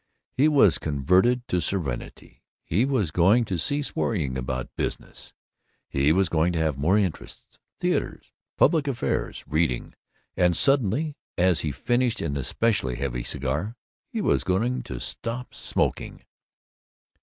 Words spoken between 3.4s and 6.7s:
to cease worrying about business. He was going to